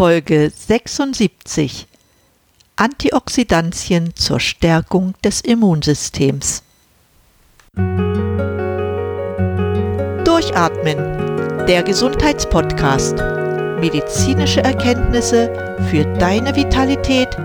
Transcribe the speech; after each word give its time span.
Folge 0.00 0.50
76 0.50 1.86
Antioxidantien 2.76 4.16
zur 4.16 4.40
Stärkung 4.40 5.12
des 5.22 5.42
Immunsystems. 5.42 6.62
Durchatmen, 10.24 11.66
der 11.66 11.82
Gesundheitspodcast. 11.82 13.18
Medizinische 13.78 14.64
Erkenntnisse 14.64 15.76
für 15.90 16.04
deine 16.16 16.56
Vitalität, 16.56 17.36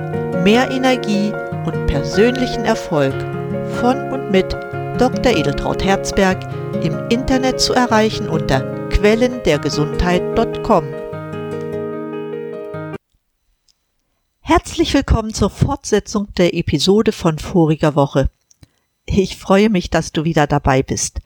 mehr 0.45 0.71
Energie 0.71 1.33
und 1.65 1.87
persönlichen 1.87 2.63
Erfolg 2.63 3.15
von 3.81 4.13
und 4.13 4.31
mit 4.31 4.53
Dr. 4.97 5.35
Edeltraut 5.35 5.83
Herzberg 5.83 6.41
im 6.81 6.97
Internet 7.09 7.59
zu 7.59 7.73
erreichen 7.73 8.29
unter 8.29 8.61
quellendergesundheit.com. 8.91 11.04
Herzlich 14.85 15.07
willkommen 15.07 15.33
zur 15.33 15.49
Fortsetzung 15.49 16.31
der 16.35 16.53
Episode 16.53 17.11
von 17.11 17.39
voriger 17.39 17.95
Woche. 17.95 18.29
Ich 19.07 19.35
freue 19.35 19.71
mich, 19.71 19.89
dass 19.89 20.11
du 20.11 20.25
wieder 20.25 20.45
dabei 20.45 20.83
bist. 20.83 21.21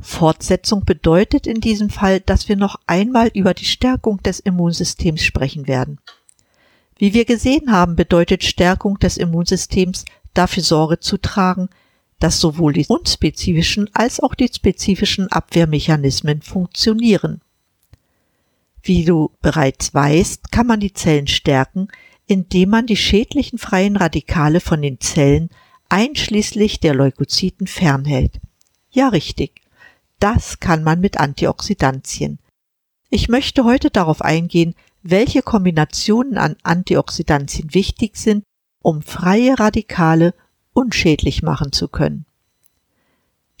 Fortsetzung 0.00 0.84
bedeutet 0.84 1.46
in 1.46 1.60
diesem 1.60 1.90
Fall, 1.90 2.18
dass 2.18 2.48
wir 2.48 2.56
noch 2.56 2.74
einmal 2.88 3.28
über 3.28 3.54
die 3.54 3.66
Stärkung 3.66 4.20
des 4.24 4.40
Immunsystems 4.40 5.22
sprechen 5.22 5.68
werden. 5.68 6.00
Wie 6.98 7.14
wir 7.14 7.24
gesehen 7.24 7.70
haben, 7.70 7.94
bedeutet 7.94 8.42
Stärkung 8.42 8.98
des 8.98 9.16
Immunsystems 9.16 10.06
dafür 10.34 10.64
Sorge 10.64 10.98
zu 10.98 11.16
tragen, 11.16 11.68
dass 12.18 12.40
sowohl 12.40 12.72
die 12.72 12.86
unspezifischen 12.88 13.88
als 13.94 14.18
auch 14.18 14.34
die 14.34 14.50
spezifischen 14.52 15.30
Abwehrmechanismen 15.30 16.42
funktionieren. 16.42 17.42
Wie 18.82 19.04
du 19.04 19.30
bereits 19.40 19.94
weißt, 19.94 20.50
kann 20.50 20.66
man 20.66 20.80
die 20.80 20.92
Zellen 20.92 21.28
stärken, 21.28 21.88
indem 22.26 22.70
man 22.70 22.86
die 22.86 22.96
schädlichen 22.96 23.58
freien 23.58 23.96
Radikale 23.96 24.60
von 24.60 24.82
den 24.82 25.00
Zellen 25.00 25.50
einschließlich 25.88 26.80
der 26.80 26.94
Leukozyten 26.94 27.66
fernhält. 27.66 28.40
Ja, 28.90 29.08
richtig. 29.08 29.62
Das 30.18 30.60
kann 30.60 30.82
man 30.82 31.00
mit 31.00 31.18
Antioxidantien. 31.18 32.38
Ich 33.10 33.28
möchte 33.28 33.64
heute 33.64 33.90
darauf 33.90 34.22
eingehen, 34.22 34.74
welche 35.02 35.42
Kombinationen 35.42 36.38
an 36.38 36.56
Antioxidantien 36.62 37.74
wichtig 37.74 38.16
sind, 38.16 38.44
um 38.82 39.02
freie 39.02 39.58
Radikale 39.58 40.34
unschädlich 40.72 41.42
machen 41.42 41.72
zu 41.72 41.88
können. 41.88 42.24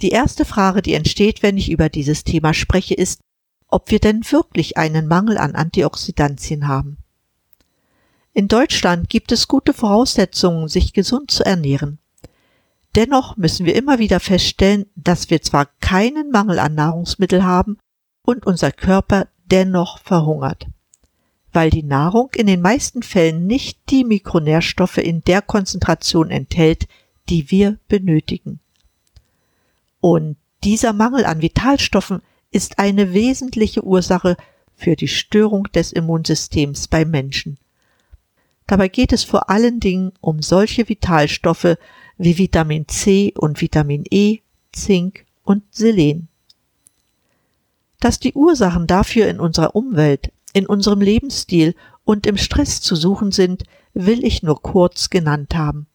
Die 0.00 0.08
erste 0.08 0.44
Frage, 0.44 0.82
die 0.82 0.94
entsteht, 0.94 1.42
wenn 1.42 1.56
ich 1.56 1.70
über 1.70 1.88
dieses 1.88 2.24
Thema 2.24 2.54
spreche, 2.54 2.94
ist, 2.94 3.20
ob 3.68 3.90
wir 3.90 4.00
denn 4.00 4.22
wirklich 4.30 4.76
einen 4.76 5.06
Mangel 5.06 5.38
an 5.38 5.54
Antioxidantien 5.54 6.66
haben. 6.66 6.98
In 8.36 8.48
Deutschland 8.48 9.08
gibt 9.08 9.30
es 9.30 9.46
gute 9.46 9.72
Voraussetzungen, 9.72 10.66
sich 10.66 10.92
gesund 10.92 11.30
zu 11.30 11.46
ernähren. 11.46 11.98
Dennoch 12.96 13.36
müssen 13.36 13.64
wir 13.64 13.76
immer 13.76 14.00
wieder 14.00 14.18
feststellen, 14.18 14.86
dass 14.96 15.30
wir 15.30 15.40
zwar 15.40 15.66
keinen 15.80 16.32
Mangel 16.32 16.58
an 16.58 16.74
Nahrungsmittel 16.74 17.44
haben 17.44 17.78
und 18.22 18.44
unser 18.44 18.72
Körper 18.72 19.28
dennoch 19.46 19.98
verhungert, 20.00 20.66
weil 21.52 21.70
die 21.70 21.84
Nahrung 21.84 22.30
in 22.34 22.48
den 22.48 22.60
meisten 22.60 23.04
Fällen 23.04 23.46
nicht 23.46 23.78
die 23.90 24.02
Mikronährstoffe 24.02 24.98
in 24.98 25.22
der 25.22 25.40
Konzentration 25.40 26.30
enthält, 26.30 26.88
die 27.28 27.52
wir 27.52 27.78
benötigen. 27.86 28.58
Und 30.00 30.36
dieser 30.64 30.92
Mangel 30.92 31.24
an 31.24 31.40
Vitalstoffen 31.40 32.20
ist 32.50 32.80
eine 32.80 33.12
wesentliche 33.12 33.84
Ursache 33.84 34.36
für 34.74 34.96
die 34.96 35.08
Störung 35.08 35.64
des 35.72 35.92
Immunsystems 35.92 36.88
bei 36.88 37.04
Menschen. 37.04 37.58
Dabei 38.66 38.88
geht 38.88 39.12
es 39.12 39.24
vor 39.24 39.50
allen 39.50 39.80
Dingen 39.80 40.12
um 40.20 40.40
solche 40.40 40.88
Vitalstoffe 40.88 41.76
wie 42.16 42.38
Vitamin 42.38 42.88
C 42.88 43.34
und 43.36 43.60
Vitamin 43.60 44.04
E, 44.10 44.38
Zink 44.72 45.26
und 45.42 45.62
Selen. 45.70 46.28
Dass 48.00 48.18
die 48.18 48.32
Ursachen 48.34 48.86
dafür 48.86 49.28
in 49.28 49.40
unserer 49.40 49.74
Umwelt, 49.74 50.32
in 50.52 50.66
unserem 50.66 51.00
Lebensstil 51.00 51.74
und 52.04 52.26
im 52.26 52.36
Stress 52.36 52.80
zu 52.80 52.96
suchen 52.96 53.32
sind, 53.32 53.64
will 53.92 54.24
ich 54.24 54.42
nur 54.42 54.60
kurz 54.62 55.10
genannt 55.10 55.54
haben. 55.54 55.86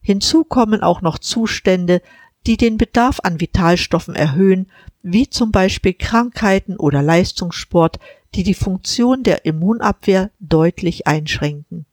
Hinzu 0.00 0.44
kommen 0.44 0.82
auch 0.82 1.00
noch 1.00 1.18
Zustände, 1.18 2.02
die 2.46 2.56
den 2.56 2.76
Bedarf 2.76 3.20
an 3.22 3.40
Vitalstoffen 3.40 4.16
erhöhen, 4.16 4.70
wie 5.02 5.30
zum 5.30 5.52
Beispiel 5.52 5.94
Krankheiten 5.94 6.76
oder 6.76 7.02
Leistungssport, 7.02 7.98
die 8.34 8.42
die 8.42 8.54
Funktion 8.54 9.22
der 9.22 9.44
Immunabwehr 9.44 10.30
deutlich 10.40 11.06
einschränken. 11.06 11.86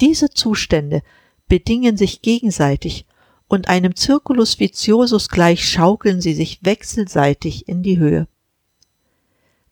Diese 0.00 0.30
Zustände 0.30 1.02
bedingen 1.48 1.96
sich 1.96 2.22
gegenseitig 2.22 3.06
und 3.48 3.68
einem 3.68 3.94
Circulus 3.96 4.58
viciosus 4.58 5.28
gleich 5.28 5.68
schaukeln 5.68 6.20
sie 6.20 6.34
sich 6.34 6.58
wechselseitig 6.62 7.68
in 7.68 7.82
die 7.82 7.98
Höhe. 7.98 8.26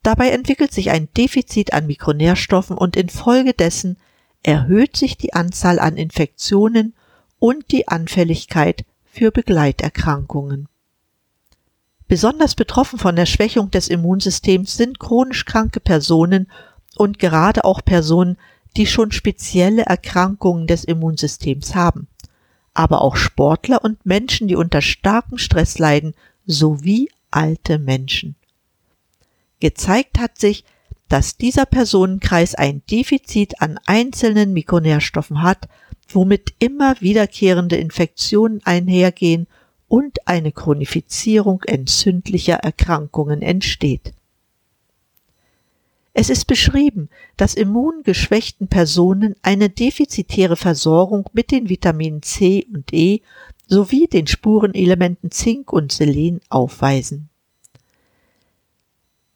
Dabei 0.02 0.30
entwickelt 0.30 0.72
sich 0.72 0.90
ein 0.90 1.08
Defizit 1.16 1.72
an 1.72 1.86
Mikronährstoffen 1.86 2.76
und 2.76 2.96
infolgedessen 2.96 3.96
erhöht 4.42 4.96
sich 4.96 5.16
die 5.16 5.32
Anzahl 5.32 5.78
an 5.78 5.96
Infektionen 5.96 6.94
und 7.38 7.72
die 7.72 7.88
Anfälligkeit 7.88 8.84
für 9.04 9.30
Begleiterkrankungen. 9.30 10.68
Besonders 12.14 12.54
betroffen 12.54 13.00
von 13.00 13.16
der 13.16 13.26
Schwächung 13.26 13.72
des 13.72 13.88
Immunsystems 13.88 14.76
sind 14.76 15.00
chronisch 15.00 15.46
kranke 15.46 15.80
Personen 15.80 16.46
und 16.94 17.18
gerade 17.18 17.64
auch 17.64 17.84
Personen, 17.84 18.38
die 18.76 18.86
schon 18.86 19.10
spezielle 19.10 19.82
Erkrankungen 19.82 20.68
des 20.68 20.84
Immunsystems 20.84 21.74
haben, 21.74 22.06
aber 22.72 23.02
auch 23.02 23.16
Sportler 23.16 23.82
und 23.82 24.06
Menschen, 24.06 24.46
die 24.46 24.54
unter 24.54 24.80
starkem 24.80 25.38
Stress 25.38 25.80
leiden, 25.80 26.14
sowie 26.46 27.10
alte 27.32 27.80
Menschen. 27.80 28.36
Gezeigt 29.58 30.20
hat 30.20 30.38
sich, 30.38 30.64
dass 31.08 31.36
dieser 31.36 31.66
Personenkreis 31.66 32.54
ein 32.54 32.82
Defizit 32.88 33.60
an 33.60 33.80
einzelnen 33.86 34.52
Mikronährstoffen 34.52 35.42
hat, 35.42 35.68
womit 36.06 36.54
immer 36.60 36.94
wiederkehrende 37.00 37.74
Infektionen 37.74 38.60
einhergehen 38.64 39.48
und 39.94 40.26
eine 40.26 40.50
Chronifizierung 40.50 41.62
entzündlicher 41.62 42.56
Erkrankungen 42.56 43.42
entsteht. 43.42 44.12
Es 46.14 46.30
ist 46.30 46.48
beschrieben, 46.48 47.08
dass 47.36 47.54
immungeschwächten 47.54 48.66
Personen 48.66 49.36
eine 49.42 49.70
defizitäre 49.70 50.56
Versorgung 50.56 51.30
mit 51.32 51.52
den 51.52 51.68
Vitaminen 51.68 52.22
C 52.22 52.66
und 52.74 52.92
E 52.92 53.20
sowie 53.68 54.08
den 54.08 54.26
Spurenelementen 54.26 55.30
Zink 55.30 55.72
und 55.72 55.92
Selen 55.92 56.40
aufweisen. 56.48 57.28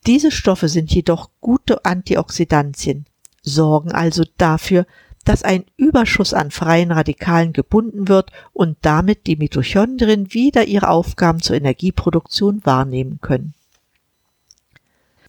Diese 0.09 0.33
Stoffe 0.33 0.69
sind 0.69 0.93
jedoch 0.93 1.31
gute 1.41 1.85
Antioxidantien, 1.85 3.07
sorgen 3.43 3.93
also 3.93 4.25
dafür, 4.39 4.87
dass 5.29 5.43
ein 5.43 5.67
Überschuss 5.77 6.33
an 6.33 6.51
freien 6.51 6.91
Radikalen 6.91 7.53
gebunden 7.53 8.09
wird 8.09 8.33
und 8.55 8.79
damit 8.81 9.27
die 9.27 9.37
Mitochondrien 9.37 10.33
wieder 10.33 10.67
ihre 10.67 10.89
Aufgaben 10.89 11.43
zur 11.43 11.55
Energieproduktion 11.55 12.65
wahrnehmen 12.65 13.19
können. 13.21 13.53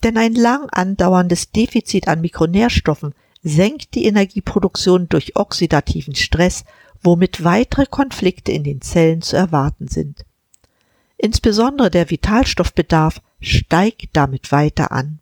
Denn 0.02 0.18
ein 0.18 0.36
lang 0.36 0.70
andauerndes 0.72 1.52
Defizit 1.52 2.08
an 2.08 2.22
Mikronährstoffen 2.22 3.14
senkt 3.44 3.94
die 3.94 4.06
Energieproduktion 4.06 5.10
durch 5.10 5.36
oxidativen 5.36 6.16
Stress, 6.16 6.64
womit 7.02 7.44
weitere 7.44 7.86
Konflikte 7.86 8.54
in 8.54 8.64
den 8.64 8.80
Zellen 8.80 9.22
zu 9.22 9.36
erwarten 9.36 9.90
sind. 9.90 10.24
Insbesondere 11.18 11.92
der 11.92 12.10
Vitalstoffbedarf 12.10 13.22
steigt 13.42 14.12
damit 14.14 14.54
weiter 14.54 14.94
an. 14.94 15.20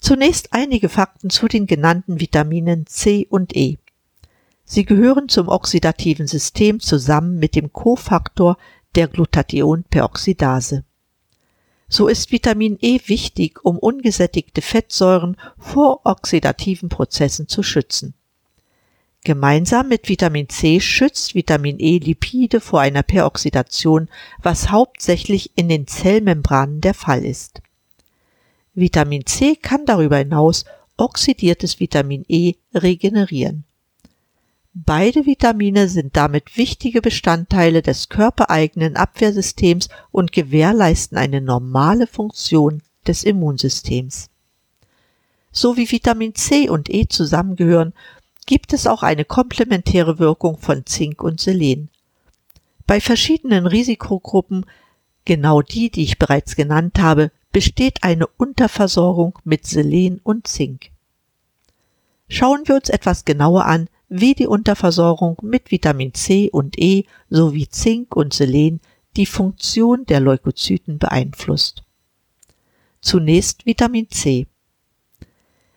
Zunächst 0.00 0.52
einige 0.52 0.88
Fakten 0.88 1.30
zu 1.30 1.46
den 1.46 1.66
genannten 1.66 2.20
Vitaminen 2.20 2.86
C 2.86 3.26
und 3.28 3.54
E. 3.54 3.78
Sie 4.64 4.84
gehören 4.84 5.28
zum 5.28 5.48
oxidativen 5.48 6.26
System 6.26 6.80
zusammen 6.80 7.38
mit 7.38 7.54
dem 7.54 7.72
Kofaktor 7.72 8.56
der 8.94 9.08
Glutathionperoxidase. 9.08 10.84
So 11.88 12.06
ist 12.06 12.32
Vitamin 12.32 12.78
E 12.80 13.00
wichtig, 13.06 13.64
um 13.64 13.78
ungesättigte 13.78 14.62
Fettsäuren 14.62 15.36
vor 15.58 16.02
oxidativen 16.04 16.88
Prozessen 16.88 17.48
zu 17.48 17.62
schützen. 17.62 18.14
Gemeinsam 19.22 19.88
mit 19.88 20.08
Vitamin 20.08 20.48
C 20.48 20.80
schützt 20.80 21.34
Vitamin 21.34 21.78
E 21.78 21.98
Lipide 21.98 22.60
vor 22.60 22.80
einer 22.80 23.02
Peroxidation, 23.02 24.08
was 24.40 24.70
hauptsächlich 24.70 25.50
in 25.56 25.68
den 25.68 25.86
Zellmembranen 25.86 26.80
der 26.80 26.94
Fall 26.94 27.24
ist. 27.24 27.60
Vitamin 28.80 29.26
C 29.26 29.56
kann 29.56 29.86
darüber 29.86 30.16
hinaus 30.16 30.64
oxidiertes 30.96 31.80
Vitamin 31.80 32.24
E 32.28 32.54
regenerieren. 32.74 33.64
Beide 34.72 35.26
Vitamine 35.26 35.88
sind 35.88 36.16
damit 36.16 36.56
wichtige 36.56 37.02
Bestandteile 37.02 37.82
des 37.82 38.08
körpereigenen 38.08 38.96
Abwehrsystems 38.96 39.88
und 40.12 40.32
gewährleisten 40.32 41.18
eine 41.18 41.40
normale 41.40 42.06
Funktion 42.06 42.82
des 43.06 43.24
Immunsystems. 43.24 44.30
So 45.50 45.76
wie 45.76 45.90
Vitamin 45.90 46.36
C 46.36 46.68
und 46.68 46.88
E 46.88 47.08
zusammengehören, 47.08 47.92
gibt 48.46 48.72
es 48.72 48.86
auch 48.86 49.02
eine 49.02 49.24
komplementäre 49.24 50.18
Wirkung 50.18 50.58
von 50.58 50.86
Zink 50.86 51.22
und 51.22 51.40
Selen. 51.40 51.88
Bei 52.86 53.00
verschiedenen 53.00 53.66
Risikogruppen, 53.66 54.66
genau 55.24 55.62
die, 55.62 55.90
die 55.90 56.04
ich 56.04 56.18
bereits 56.18 56.54
genannt 56.54 57.00
habe, 57.00 57.32
besteht 57.52 58.02
eine 58.02 58.26
Unterversorgung 58.26 59.38
mit 59.44 59.66
Selen 59.66 60.20
und 60.22 60.46
Zink. 60.46 60.90
Schauen 62.28 62.62
wir 62.66 62.76
uns 62.76 62.88
etwas 62.88 63.24
genauer 63.24 63.66
an, 63.66 63.88
wie 64.08 64.34
die 64.34 64.46
Unterversorgung 64.46 65.38
mit 65.42 65.70
Vitamin 65.70 66.14
C 66.14 66.50
und 66.50 66.78
E 66.78 67.04
sowie 67.28 67.68
Zink 67.68 68.14
und 68.14 68.34
Selen 68.34 68.80
die 69.16 69.26
Funktion 69.26 70.04
der 70.06 70.20
Leukozyten 70.20 70.98
beeinflusst. 70.98 71.82
Zunächst 73.00 73.66
Vitamin 73.66 74.08
C. 74.10 74.46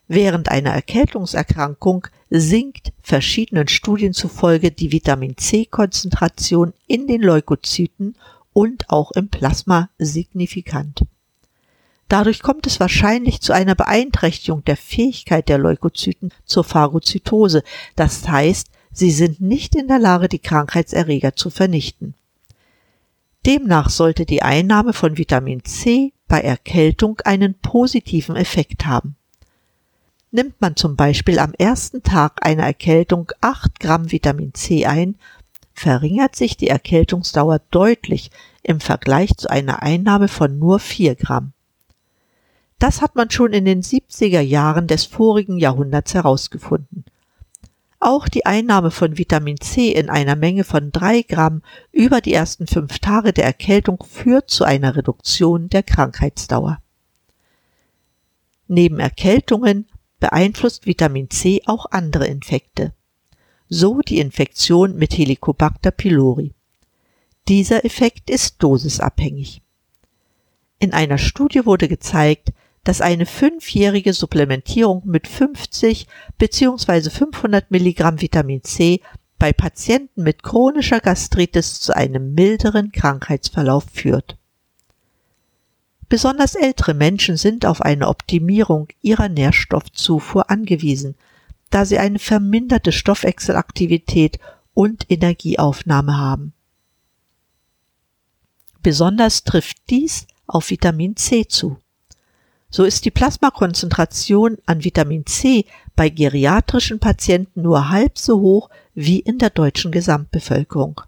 Während 0.07 0.49
einer 0.49 0.71
Erkältungserkrankung 0.71 2.07
sinkt 2.29 2.91
verschiedenen 3.01 3.67
Studien 3.67 4.13
zufolge 4.13 4.71
die 4.71 4.91
Vitamin 4.91 5.37
C-Konzentration 5.37 6.73
in 6.87 7.07
den 7.07 7.21
Leukozyten 7.21 8.15
und 8.51 8.89
auch 8.89 9.11
im 9.11 9.29
Plasma 9.29 9.89
signifikant. 9.97 11.03
Dadurch 12.13 12.43
kommt 12.43 12.67
es 12.67 12.79
wahrscheinlich 12.79 13.41
zu 13.41 13.53
einer 13.53 13.73
Beeinträchtigung 13.73 14.63
der 14.65 14.77
Fähigkeit 14.77 15.49
der 15.49 15.57
Leukozyten 15.57 16.31
zur 16.45 16.63
Phagozytose, 16.63 17.63
das 17.95 18.27
heißt, 18.27 18.69
sie 18.91 19.09
sind 19.09 19.41
nicht 19.41 19.73
in 19.73 19.87
der 19.87 19.97
Lage, 19.97 20.29
die 20.29 20.37
Krankheitserreger 20.37 21.35
zu 21.35 21.49
vernichten. 21.49 22.13
Demnach 23.47 23.89
sollte 23.89 24.27
die 24.27 24.43
Einnahme 24.43 24.93
von 24.93 25.17
Vitamin 25.17 25.65
C 25.65 26.13
bei 26.27 26.39
Erkältung 26.39 27.19
einen 27.25 27.55
positiven 27.55 28.35
Effekt 28.35 28.85
haben. 28.85 29.15
Nimmt 30.29 30.61
man 30.61 30.75
zum 30.75 30.95
Beispiel 30.95 31.39
am 31.39 31.55
ersten 31.57 32.03
Tag 32.03 32.45
einer 32.45 32.65
Erkältung 32.65 33.31
8 33.41 33.79
Gramm 33.79 34.11
Vitamin 34.11 34.53
C 34.53 34.85
ein, 34.85 35.15
verringert 35.73 36.35
sich 36.35 36.57
die 36.57 36.67
Erkältungsdauer 36.67 37.59
deutlich 37.71 38.29
im 38.61 38.81
Vergleich 38.81 39.35
zu 39.35 39.49
einer 39.49 39.81
Einnahme 39.81 40.27
von 40.27 40.59
nur 40.59 40.77
4 40.77 41.15
Gramm. 41.15 41.53
Das 42.79 43.01
hat 43.01 43.15
man 43.15 43.29
schon 43.29 43.53
in 43.53 43.65
den 43.65 43.81
70er 43.81 44.41
Jahren 44.41 44.87
des 44.87 45.05
vorigen 45.05 45.57
Jahrhunderts 45.57 46.13
herausgefunden. 46.13 47.05
Auch 47.99 48.27
die 48.27 48.45
Einnahme 48.45 48.91
von 48.91 49.17
Vitamin 49.17 49.61
C 49.61 49.91
in 49.91 50.09
einer 50.09 50.35
Menge 50.35 50.65
von 50.65 50.91
drei 50.91 51.21
Gramm 51.21 51.61
über 51.93 52.19
die 52.19 52.33
ersten 52.33 52.67
fünf 52.67 52.99
Tage 52.99 53.31
der 53.31 53.45
Erkältung 53.45 54.03
führt 54.03 54.49
zu 54.49 54.65
einer 54.65 54.97
Reduktion 54.97 55.69
der 55.69 55.83
Krankheitsdauer. 55.83 56.81
Neben 58.67 58.99
Erkältungen 58.99 59.87
beeinflusst 60.19 60.85
Vitamin 60.85 61.29
C 61.29 61.61
auch 61.65 61.85
andere 61.91 62.27
Infekte. 62.27 62.93
So 63.69 64.01
die 64.01 64.19
Infektion 64.19 64.97
mit 64.97 65.17
Helicobacter 65.17 65.91
pylori. 65.91 66.53
Dieser 67.47 67.85
Effekt 67.85 68.29
ist 68.29 68.61
dosisabhängig. 68.61 69.61
In 70.79 70.93
einer 70.93 71.17
Studie 71.17 71.65
wurde 71.65 71.87
gezeigt, 71.87 72.51
dass 72.83 73.01
eine 73.01 73.25
fünfjährige 73.25 74.13
Supplementierung 74.13 75.03
mit 75.05 75.27
50 75.27 76.07
bzw. 76.37 77.09
500 77.09 77.71
Milligramm 77.71 78.21
Vitamin 78.21 78.63
C 78.63 78.99
bei 79.39 79.53
Patienten 79.53 80.23
mit 80.23 80.43
chronischer 80.43 80.99
Gastritis 80.99 81.79
zu 81.79 81.95
einem 81.95 82.33
milderen 82.33 82.91
Krankheitsverlauf 82.91 83.85
führt. 83.91 84.37
Besonders 86.09 86.55
ältere 86.55 86.93
Menschen 86.93 87.37
sind 87.37 87.65
auf 87.65 87.81
eine 87.81 88.07
Optimierung 88.07 88.87
ihrer 89.01 89.29
Nährstoffzufuhr 89.29 90.49
angewiesen, 90.49 91.15
da 91.71 91.85
sie 91.85 91.97
eine 91.97 92.19
verminderte 92.19 92.91
Stoffwechselaktivität 92.91 94.39
und 94.73 95.09
Energieaufnahme 95.09 96.17
haben. 96.17 96.53
Besonders 98.83 99.43
trifft 99.43 99.77
dies 99.89 100.27
auf 100.45 100.69
Vitamin 100.69 101.15
C 101.15 101.47
zu. 101.47 101.77
So 102.75 102.85
ist 102.85 103.05
die 103.05 103.11
Plasmakonzentration 103.11 104.57
an 104.65 104.83
Vitamin 104.83 105.27
C 105.27 105.65
bei 105.95 106.09
geriatrischen 106.09 106.97
Patienten 106.97 107.61
nur 107.61 107.91
halb 107.91 108.17
so 108.17 108.39
hoch 108.39 108.71
wie 108.95 109.19
in 109.19 109.37
der 109.37 109.51
deutschen 109.51 109.91
Gesamtbevölkerung. 109.91 111.01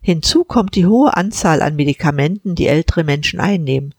Hinzu 0.00 0.44
kommt 0.44 0.74
die 0.74 0.86
hohe 0.86 1.14
Anzahl 1.14 1.60
an 1.60 1.76
Medikamenten, 1.76 2.54
die 2.54 2.68
ältere 2.68 3.04
Menschen 3.04 3.38
einnehmen. 3.38 3.94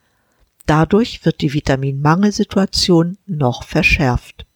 Dadurch 0.65 1.23
wird 1.25 1.41
die 1.41 1.53
Vitaminmangelsituation 1.53 3.19
noch 3.27 3.65
verschärft. 3.65 4.47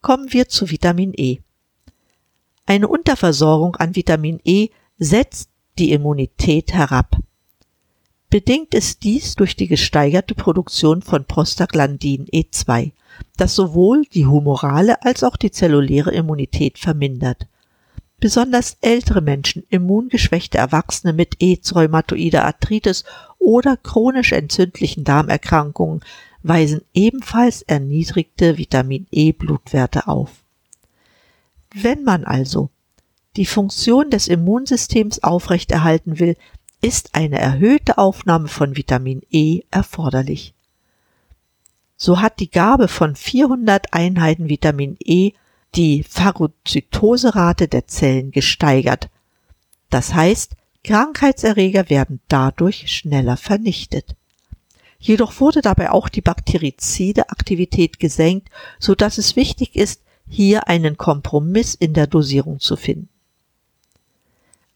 Kommen 0.00 0.32
wir 0.32 0.48
zu 0.48 0.70
Vitamin 0.70 1.12
E. 1.18 1.40
Eine 2.64 2.88
Unterversorgung 2.88 3.76
an 3.76 3.94
Vitamin 3.94 4.40
E 4.44 4.70
setzt 4.98 5.50
die 5.78 5.92
Immunität 5.92 6.72
herab. 6.72 7.18
Bedingt 8.30 8.74
ist 8.74 9.02
dies 9.02 9.34
durch 9.34 9.56
die 9.56 9.66
gesteigerte 9.66 10.36
Produktion 10.36 11.02
von 11.02 11.24
Prostaglandin 11.24 12.26
E2, 12.26 12.92
das 13.36 13.56
sowohl 13.56 14.04
die 14.04 14.26
humorale 14.26 15.02
als 15.04 15.24
auch 15.24 15.36
die 15.36 15.50
zelluläre 15.50 16.12
Immunität 16.12 16.78
vermindert. 16.78 17.48
Besonders 18.20 18.76
ältere 18.82 19.20
Menschen, 19.20 19.64
immungeschwächte 19.68 20.58
Erwachsene 20.58 21.12
mit 21.12 21.42
AIDS-rheumatoider 21.42 22.44
Arthritis 22.44 23.04
oder 23.40 23.76
chronisch 23.76 24.30
entzündlichen 24.30 25.02
Darmerkrankungen 25.02 26.00
weisen 26.42 26.82
ebenfalls 26.94 27.62
erniedrigte 27.62 28.58
Vitamin 28.58 29.08
E-Blutwerte 29.10 30.06
auf. 30.06 30.30
Wenn 31.74 32.04
man 32.04 32.24
also 32.24 32.70
die 33.36 33.46
Funktion 33.46 34.10
des 34.10 34.28
Immunsystems 34.28 35.22
aufrechterhalten 35.22 36.18
will, 36.18 36.36
ist 36.80 37.14
eine 37.14 37.38
erhöhte 37.38 37.98
Aufnahme 37.98 38.48
von 38.48 38.76
Vitamin 38.76 39.22
E 39.30 39.62
erforderlich. 39.70 40.54
So 41.96 42.20
hat 42.20 42.40
die 42.40 42.50
Gabe 42.50 42.88
von 42.88 43.14
400 43.14 43.92
Einheiten 43.92 44.48
Vitamin 44.48 44.96
E 45.00 45.32
die 45.74 46.02
Phagozytoserate 46.02 47.68
der 47.68 47.86
Zellen 47.86 48.30
gesteigert. 48.30 49.10
Das 49.90 50.14
heißt, 50.14 50.56
Krankheitserreger 50.82 51.90
werden 51.90 52.20
dadurch 52.28 52.90
schneller 52.90 53.36
vernichtet. 53.36 54.16
Jedoch 54.98 55.40
wurde 55.40 55.60
dabei 55.60 55.90
auch 55.90 56.08
die 56.08 56.20
bakterizide 56.20 57.30
Aktivität 57.30 57.98
gesenkt, 57.98 58.48
so 58.78 58.94
dass 58.94 59.18
es 59.18 59.36
wichtig 59.36 59.76
ist, 59.76 60.02
hier 60.28 60.68
einen 60.68 60.96
Kompromiss 60.96 61.74
in 61.74 61.92
der 61.94 62.06
Dosierung 62.06 62.60
zu 62.60 62.76
finden. 62.76 63.08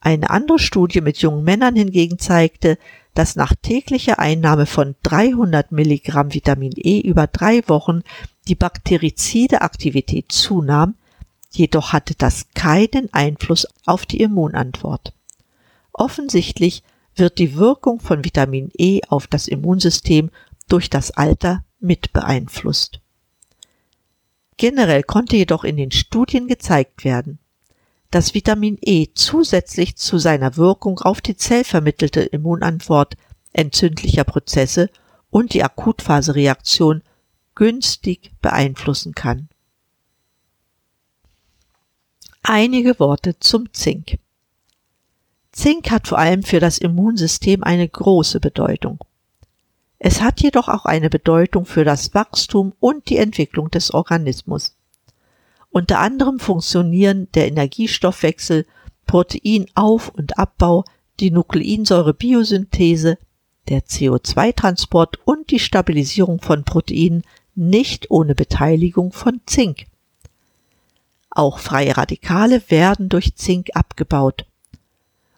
Eine 0.05 0.29
andere 0.29 0.59
Studie 0.59 1.01
mit 1.01 1.17
jungen 1.17 1.45
Männern 1.45 1.77
hingegen 1.77 2.19
zeigte, 2.19 2.77
dass 3.15 3.37
nach 3.37 3.55
täglicher 3.55 4.19
Einnahme 4.19 4.67
von 4.67 4.97
300 5.03 5.73
Milligramm 5.73 6.35
Vitamin 6.35 6.73
E 6.77 7.01
über 7.01 7.27
drei 7.27 7.67
Wochen 7.69 8.03
die 8.47 8.55
bakterizide 8.55 9.63
Aktivität 9.63 10.31
zunahm, 10.31 10.95
jedoch 11.51 11.95
hatte 11.95 12.15
das 12.19 12.49
keinen 12.55 13.11
Einfluss 13.15 13.67
auf 13.87 14.05
die 14.05 14.21
Immunantwort. 14.21 15.15
Offensichtlich 15.95 16.83
wird 17.17 17.39
die 17.39 17.57
Wirkung 17.57 17.99
von 17.99 18.27
Vitamin 18.27 18.71
E 18.77 19.01
auf 19.09 19.27
das 19.27 19.49
Immunsystem 19.49 20.31
durch 20.69 20.91
das 20.91 21.13
Alter 21.13 21.65
mit 21.81 22.13
beeinflusst. 22.13 23.01
Generell 24.59 25.03
konnte 25.03 25.37
jedoch 25.37 25.65
in 25.65 25.79
den 25.79 25.93
Studien 25.93 26.47
gezeigt 26.47 27.05
werden, 27.05 27.39
dass 28.14 28.33
Vitamin 28.33 28.78
E 28.80 29.09
zusätzlich 29.12 29.97
zu 29.97 30.18
seiner 30.18 30.56
Wirkung 30.56 31.00
auf 31.00 31.21
die 31.21 31.37
zellvermittelte 31.37 32.21
Immunantwort 32.21 33.16
entzündlicher 33.52 34.23
Prozesse 34.23 34.88
und 35.30 35.52
die 35.52 35.64
Akutphasereaktion 35.64 37.02
günstig 37.56 38.30
beeinflussen 38.40 39.16
kann. 39.16 39.49
Einige 42.44 43.00
Worte 43.00 43.40
zum 43.40 43.73
Zink. 43.73 44.21
Zink 45.50 45.90
hat 45.90 46.06
vor 46.06 46.18
allem 46.18 46.44
für 46.44 46.61
das 46.61 46.78
Immunsystem 46.78 47.64
eine 47.64 47.88
große 47.88 48.38
Bedeutung. 48.38 49.00
Es 49.99 50.21
hat 50.23 50.40
jedoch 50.40 50.68
auch 50.68 50.85
eine 50.85 51.11
Bedeutung 51.11 51.66
für 51.66 51.83
das 51.83 52.14
Wachstum 52.14 52.75
und 52.78 53.09
die 53.09 53.16
Entwicklung 53.16 53.73
des 53.73 53.92
Organismus. 53.92 54.76
Unter 55.75 55.99
anderem 55.99 56.38
funktionieren 56.38 57.26
der 57.35 57.49
Energiestoffwechsel, 57.49 58.64
Proteinauf- 59.09 60.09
und 60.09 60.38
Abbau, 60.38 60.85
die 61.19 61.33
Nukleinsäurebiosynthese, 61.33 63.19
der 63.66 63.83
CO2-Transport 63.83 65.19
und 65.25 65.50
die 65.50 65.59
Stabilisierung 65.59 66.40
von 66.40 66.62
Proteinen 66.62 67.25
nicht 67.57 68.09
ohne 68.12 68.37
Beteiligung 68.37 69.12
von 69.12 69.40
Zink. 69.47 69.87
Auch 71.28 71.59
freie 71.59 71.97
Radikale 71.97 72.62
werden 72.69 73.09
durch 73.09 73.35
Zink 73.35 73.71
abgebaut. 73.75 74.47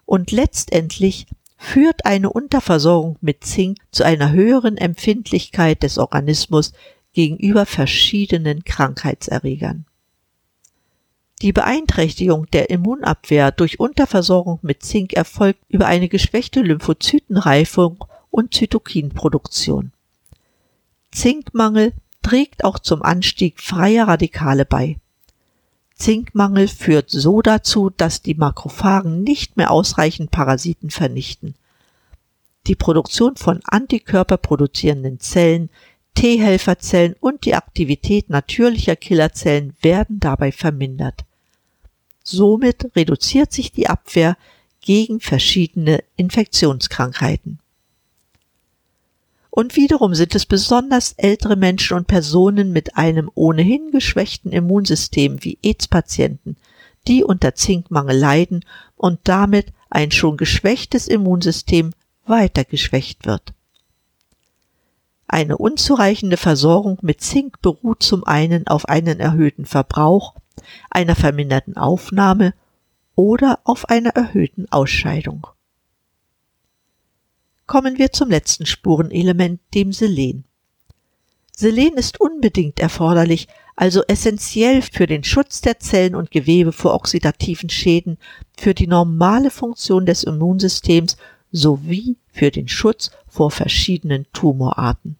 Und 0.05 0.31
letztendlich 0.31 1.25
führt 1.57 2.05
eine 2.05 2.29
Unterversorgung 2.29 3.17
mit 3.21 3.43
Zink 3.43 3.79
zu 3.89 4.05
einer 4.05 4.33
höheren 4.33 4.77
Empfindlichkeit 4.77 5.81
des 5.81 5.97
Organismus 5.97 6.73
gegenüber 7.13 7.65
verschiedenen 7.65 8.63
Krankheitserregern. 8.65 9.86
Die 11.43 11.53
Beeinträchtigung 11.53 12.47
der 12.51 12.71
Immunabwehr 12.71 13.51
durch 13.51 13.79
Unterversorgung 13.79 14.57
mit 14.63 14.81
Zink 14.83 15.13
erfolgt 15.13 15.59
über 15.69 15.85
eine 15.85 16.09
geschwächte 16.09 16.61
Lymphozytenreifung 16.61 18.05
und 18.31 18.55
Zytokinproduktion. 18.55 19.91
Zinkmangel 21.11 21.93
trägt 22.23 22.63
auch 22.63 22.79
zum 22.79 23.03
Anstieg 23.03 23.61
freier 23.61 24.07
Radikale 24.07 24.65
bei. 24.65 24.97
Zinkmangel 25.95 26.67
führt 26.67 27.09
so 27.11 27.41
dazu, 27.41 27.91
dass 27.91 28.23
die 28.23 28.35
Makrophagen 28.35 29.23
nicht 29.23 29.57
mehr 29.57 29.71
ausreichend 29.71 30.31
Parasiten 30.31 30.89
vernichten. 30.89 31.55
Die 32.65 32.75
Produktion 32.75 33.35
von 33.35 33.61
antikörperproduzierenden 33.63 35.19
Zellen, 35.19 35.69
T-Helferzellen 36.15 37.15
und 37.19 37.45
die 37.45 37.53
Aktivität 37.53 38.29
natürlicher 38.29 38.95
Killerzellen 38.95 39.75
werden 39.81 40.19
dabei 40.19 40.51
vermindert. 40.51 41.26
Somit 42.29 42.91
reduziert 42.93 43.53
sich 43.53 43.71
die 43.71 43.87
Abwehr 43.87 44.35
gegen 44.81 45.21
verschiedene 45.21 46.03
Infektionskrankheiten. 46.17 47.59
Und 49.49 49.77
wiederum 49.77 50.13
sind 50.13 50.35
es 50.35 50.45
besonders 50.45 51.13
ältere 51.13 51.55
Menschen 51.55 51.95
und 51.95 52.07
Personen 52.07 52.73
mit 52.73 52.97
einem 52.97 53.31
ohnehin 53.33 53.91
geschwächten 53.91 54.51
Immunsystem 54.51 55.41
wie 55.45 55.57
AIDS-Patienten, 55.63 56.57
die 57.07 57.23
unter 57.23 57.55
Zinkmangel 57.55 58.17
leiden 58.17 58.65
und 58.97 59.21
damit 59.23 59.67
ein 59.89 60.11
schon 60.11 60.35
geschwächtes 60.35 61.07
Immunsystem 61.07 61.91
weiter 62.25 62.65
geschwächt 62.65 63.25
wird. 63.25 63.53
Eine 65.29 65.57
unzureichende 65.57 66.35
Versorgung 66.35 66.99
mit 67.03 67.21
Zink 67.21 67.61
beruht 67.61 68.03
zum 68.03 68.25
einen 68.25 68.67
auf 68.67 68.89
einen 68.89 69.21
erhöhten 69.21 69.65
Verbrauch 69.65 70.35
einer 70.89 71.15
verminderten 71.15 71.77
Aufnahme 71.77 72.53
oder 73.15 73.59
auf 73.63 73.89
einer 73.89 74.11
erhöhten 74.11 74.71
Ausscheidung. 74.71 75.47
Kommen 77.65 77.97
wir 77.97 78.11
zum 78.11 78.29
letzten 78.29 78.65
Spurenelement, 78.65 79.59
dem 79.73 79.91
Selen. 79.91 80.45
Selen 81.51 81.95
ist 81.95 82.21
unbedingt 82.21 82.79
erforderlich, 82.79 83.47
also 83.75 84.03
essentiell 84.07 84.81
für 84.81 85.07
den 85.07 85.23
Schutz 85.23 85.61
der 85.61 85.79
Zellen 85.79 86.15
und 86.15 86.31
Gewebe 86.31 86.71
vor 86.71 86.93
oxidativen 86.93 87.69
Schäden, 87.69 88.17
für 88.57 88.73
die 88.73 88.87
normale 88.87 89.49
Funktion 89.49 90.05
des 90.05 90.23
Immunsystems 90.23 91.17
sowie 91.51 92.17
für 92.31 92.51
den 92.51 92.67
Schutz 92.67 93.11
vor 93.27 93.51
verschiedenen 93.51 94.27
Tumorarten. 94.33 95.17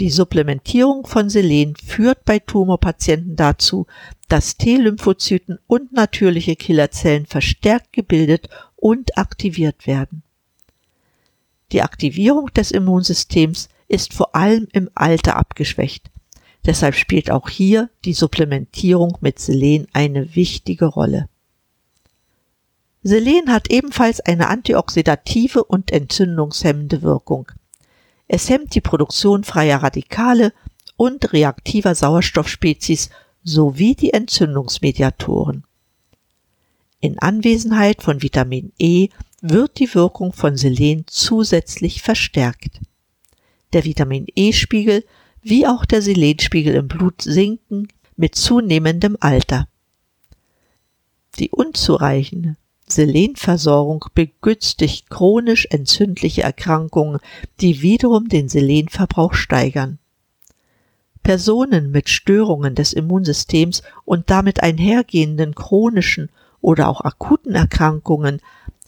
Die 0.00 0.08
Supplementierung 0.08 1.06
von 1.06 1.28
Selen 1.28 1.76
führt 1.76 2.24
bei 2.24 2.38
Tumorpatienten 2.38 3.36
dazu, 3.36 3.86
dass 4.28 4.56
T-Lymphozyten 4.56 5.58
und 5.66 5.92
natürliche 5.92 6.56
Killerzellen 6.56 7.26
verstärkt 7.26 7.92
gebildet 7.92 8.48
und 8.76 9.18
aktiviert 9.18 9.86
werden. 9.86 10.22
Die 11.72 11.82
Aktivierung 11.82 12.46
des 12.54 12.70
Immunsystems 12.70 13.68
ist 13.88 14.14
vor 14.14 14.34
allem 14.34 14.68
im 14.72 14.88
Alter 14.94 15.36
abgeschwächt. 15.36 16.10
Deshalb 16.64 16.94
spielt 16.94 17.30
auch 17.30 17.50
hier 17.50 17.90
die 18.06 18.14
Supplementierung 18.14 19.18
mit 19.20 19.38
Selen 19.38 19.86
eine 19.92 20.34
wichtige 20.34 20.86
Rolle. 20.86 21.28
Selen 23.02 23.52
hat 23.52 23.70
ebenfalls 23.70 24.20
eine 24.20 24.48
antioxidative 24.48 25.62
und 25.62 25.92
entzündungshemmende 25.92 27.02
Wirkung. 27.02 27.52
Es 28.32 28.48
hemmt 28.48 28.76
die 28.76 28.80
Produktion 28.80 29.42
freier 29.42 29.82
Radikale 29.82 30.52
und 30.96 31.32
reaktiver 31.32 31.96
Sauerstoffspezies 31.96 33.10
sowie 33.42 33.96
die 33.96 34.12
Entzündungsmediatoren. 34.12 35.64
In 37.00 37.18
Anwesenheit 37.18 38.04
von 38.04 38.22
Vitamin 38.22 38.70
E 38.78 39.08
wird 39.40 39.80
die 39.80 39.92
Wirkung 39.96 40.32
von 40.32 40.56
Selen 40.56 41.06
zusätzlich 41.08 42.02
verstärkt. 42.02 42.78
Der 43.72 43.84
Vitamin 43.84 44.26
E-Spiegel 44.36 45.04
wie 45.42 45.66
auch 45.66 45.84
der 45.84 46.00
Selenspiegel 46.00 46.76
im 46.76 46.86
Blut 46.86 47.22
sinken 47.22 47.88
mit 48.14 48.36
zunehmendem 48.36 49.16
Alter. 49.18 49.66
Die 51.40 51.50
unzureichende 51.50 52.56
Selenversorgung 52.90 54.04
begünstigt 54.14 55.10
chronisch 55.10 55.66
entzündliche 55.70 56.42
Erkrankungen, 56.42 57.20
die 57.60 57.82
wiederum 57.82 58.28
den 58.28 58.48
Selenverbrauch 58.48 59.34
steigern. 59.34 59.98
Personen 61.22 61.90
mit 61.90 62.08
Störungen 62.08 62.74
des 62.74 62.92
Immunsystems 62.92 63.82
und 64.04 64.30
damit 64.30 64.62
einhergehenden 64.62 65.54
chronischen 65.54 66.30
oder 66.60 66.88
auch 66.88 67.02
akuten 67.02 67.54
Erkrankungen 67.54 68.40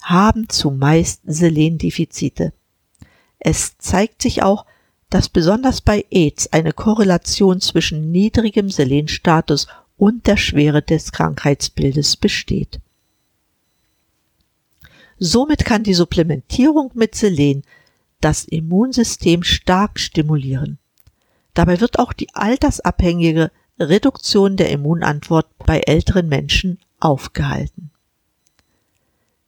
haben 0.03 0.49
zumeist 0.49 1.21
Selendefizite. 1.25 2.53
Es 3.39 3.77
zeigt 3.79 4.23
sich 4.23 4.43
auch, 4.43 4.67
dass 5.11 5.29
besonders 5.29 5.81
bei 5.83 6.07
AIDS 6.11 6.53
eine 6.53 6.73
Korrelation 6.73 7.61
zwischen 7.61 8.11
niedrigem 8.11 8.71
Selenstatus 8.71 9.67
und 9.99 10.27
der 10.27 10.37
Schwere 10.37 10.81
des 10.81 11.13
Krankheitsbildes 11.13 12.17
besteht. 12.17 12.81
Somit 15.25 15.65
kann 15.65 15.85
die 15.85 15.95
Supplementierung 15.95 16.91
mit 16.95 17.15
Selen 17.15 17.63
das 18.21 18.43
Immunsystem 18.45 19.45
stark 19.45 20.01
stimulieren. 20.01 20.79
Dabei 21.55 21.81
wird 21.81 22.01
auch 22.01 22.13
die 22.13 22.35
altersabhängige 22.35 23.53
Reduktion 23.79 24.57
der 24.57 24.71
Immunantwort 24.71 25.47
bei 25.65 25.79
älteren 25.79 26.29
Menschen 26.29 26.81
aufgehalten. 26.99 27.93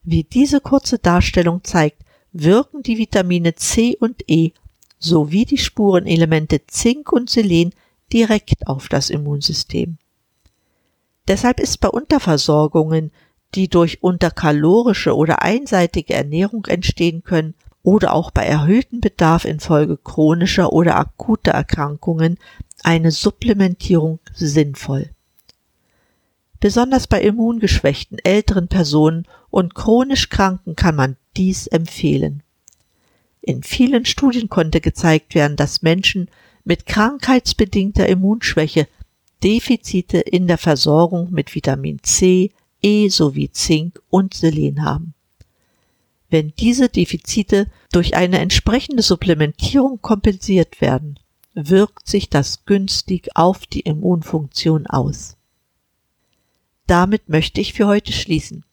Wie 0.05 0.23
diese 0.23 0.61
kurze 0.61 1.01
Darstellung 1.01 1.65
zeigt, 1.65 2.03
wirken 2.33 2.85
die 2.85 2.97
Vitamine 2.97 3.57
C 3.57 3.97
und 3.99 4.23
E 4.31 4.53
sowie 5.01 5.45
die 5.45 5.59
Spurenelemente 5.59 6.65
Zink 6.69 7.11
und 7.11 7.29
Selen 7.29 7.75
direkt 8.13 8.69
auf 8.69 8.89
das 8.89 9.11
Immunsystem. 9.11 9.99
Deshalb 11.27 11.59
ist 11.59 11.81
bei 11.81 11.89
Unterversorgungen 11.89 13.11
die 13.55 13.69
durch 13.69 14.03
unterkalorische 14.03 15.17
oder 15.17 15.43
einseitige 15.43 16.15
Ernährung 16.15 16.67
entstehen 16.67 17.23
können 17.23 17.55
oder 17.83 18.15
auch 18.15 18.31
bei 18.31 18.45
erhöhtem 18.45 19.01
Bedarf 19.01 19.45
infolge 19.45 19.97
chronischer 19.97 20.73
oder 20.73 20.97
akuter 20.97 21.53
Erkrankungen 21.53 22.39
eine 22.83 23.11
Supplementierung 23.11 24.19
sinnvoll. 24.35 25.11
Besonders 26.61 27.07
bei 27.07 27.21
immungeschwächten 27.21 28.19
älteren 28.25 28.69
Personen 28.69 29.27
und 29.51 29.75
chronisch 29.75 30.31
Kranken 30.31 30.77
kann 30.77 30.97
man 30.97 31.17
dies 31.37 31.67
empfehlen. 31.67 32.43
In 33.43 33.63
vielen 33.63 34.07
Studien 34.07 34.49
konnte 34.49 34.81
gezeigt 34.81 35.35
werden, 35.35 35.57
dass 35.57 35.83
Menschen 35.83 36.31
mit 36.65 36.87
krankheitsbedingter 36.87 38.09
Immunschwäche 38.09 38.89
Defizite 39.43 40.19
in 40.21 40.47
der 40.47 40.57
Versorgung 40.57 41.31
mit 41.31 41.55
Vitamin 41.55 42.03
C, 42.03 42.51
E 42.85 43.09
sowie 43.09 43.51
Zink 43.51 44.01
und 44.11 44.35
Selen 44.35 44.85
haben. 44.85 45.15
Wenn 46.29 46.53
diese 46.59 46.91
Defizite 46.91 47.71
durch 47.91 48.15
eine 48.15 48.41
entsprechende 48.41 49.03
Supplementierung 49.03 50.03
kompensiert 50.03 50.83
werden, 50.83 51.19
wirkt 51.55 52.09
sich 52.09 52.29
das 52.29 52.67
günstig 52.67 53.31
auf 53.37 53.67
die 53.67 53.81
Immunfunktion 53.81 54.87
aus. 54.87 55.37
Damit 56.87 57.29
möchte 57.31 57.61
ich 57.61 57.73
für 57.73 57.87
heute 57.87 58.13
schließen. 58.13 58.65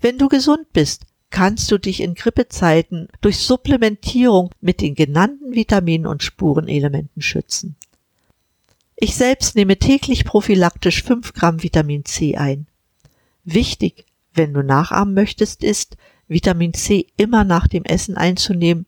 Wenn 0.00 0.16
du 0.16 0.28
gesund 0.28 0.72
bist, 0.72 1.04
kannst 1.28 1.70
du 1.70 1.76
dich 1.76 2.00
in 2.00 2.14
Grippezeiten 2.14 3.08
durch 3.20 3.38
Supplementierung 3.38 4.54
mit 4.62 4.80
den 4.80 4.94
genannten 4.94 5.52
Vitaminen 5.52 6.06
und 6.06 6.22
Spurenelementen 6.22 7.20
schützen. 7.20 7.76
Ich 8.96 9.16
selbst 9.16 9.54
nehme 9.54 9.76
täglich 9.76 10.24
prophylaktisch 10.24 11.02
5 11.02 11.34
Gramm 11.34 11.62
Vitamin 11.62 12.06
C 12.06 12.36
ein. 12.36 12.66
Wichtig, 13.50 14.04
wenn 14.34 14.52
du 14.52 14.62
nachahmen 14.62 15.14
möchtest, 15.14 15.64
ist, 15.64 15.96
Vitamin 16.26 16.74
C 16.74 17.06
immer 17.16 17.44
nach 17.44 17.66
dem 17.66 17.84
Essen 17.84 18.18
einzunehmen, 18.18 18.84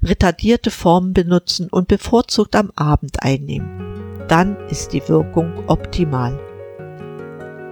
retardierte 0.00 0.70
Formen 0.70 1.12
benutzen 1.12 1.66
und 1.68 1.88
bevorzugt 1.88 2.54
am 2.54 2.70
Abend 2.76 3.24
einnehmen. 3.24 4.24
Dann 4.28 4.56
ist 4.68 4.92
die 4.92 5.02
Wirkung 5.08 5.64
optimal. 5.66 6.38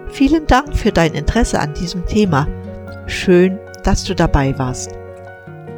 Vielen 0.08 0.48
Dank 0.48 0.76
für 0.76 0.90
dein 0.90 1.14
Interesse 1.14 1.60
an 1.60 1.74
diesem 1.74 2.04
Thema. 2.06 2.48
Schön, 3.06 3.60
dass 3.84 4.02
du 4.02 4.16
dabei 4.16 4.58
warst. 4.58 4.90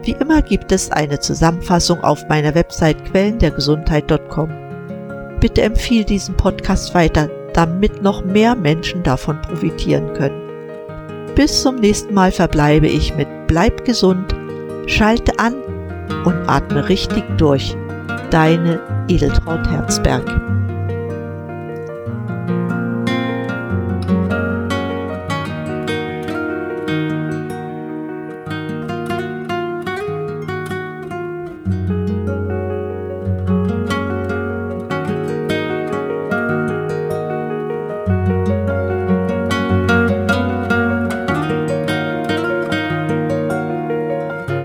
Wie 0.02 0.12
immer 0.12 0.40
gibt 0.40 0.72
es 0.72 0.90
eine 0.90 1.20
Zusammenfassung 1.20 2.02
auf 2.02 2.26
meiner 2.26 2.54
Website 2.54 3.04
quellendergesundheit.com. 3.04 4.48
Bitte 5.40 5.60
empfiehl 5.60 6.04
diesen 6.04 6.38
Podcast 6.38 6.94
weiter, 6.94 7.28
damit 7.58 8.02
noch 8.04 8.24
mehr 8.24 8.54
Menschen 8.54 9.02
davon 9.02 9.42
profitieren 9.42 10.14
können. 10.14 10.40
Bis 11.34 11.60
zum 11.62 11.74
nächsten 11.74 12.14
Mal 12.14 12.30
verbleibe 12.30 12.86
ich 12.86 13.16
mit 13.16 13.26
Bleib 13.48 13.84
gesund, 13.84 14.32
schalte 14.86 15.36
an 15.40 15.54
und 16.24 16.36
atme 16.46 16.88
richtig 16.88 17.24
durch. 17.36 17.76
Deine 18.30 18.78
Edeltraut 19.08 19.68
Herzberg. 19.68 20.67